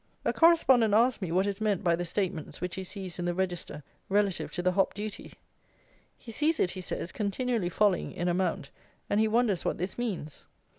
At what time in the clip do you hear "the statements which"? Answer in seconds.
1.95-2.73